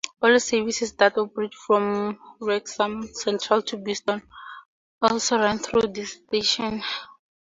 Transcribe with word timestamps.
All 0.19 0.39
services 0.39 0.93
that 0.93 1.15
operate 1.19 1.53
from 1.53 2.17
Wrexham 2.39 3.03
Central 3.13 3.61
to 3.61 3.77
Bidston 3.77 4.23
also 4.99 5.37
run 5.37 5.59
through 5.59 5.93
this 5.93 6.13
station. 6.13 6.81